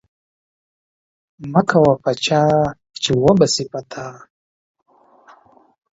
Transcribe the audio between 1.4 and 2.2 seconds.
مکوه په